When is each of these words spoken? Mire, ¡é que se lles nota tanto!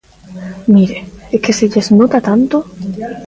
Mire, 0.73 0.99
¡é 1.35 1.37
que 1.43 1.55
se 1.57 1.65
lles 1.71 1.87
nota 1.99 2.19
tanto! 2.29 2.57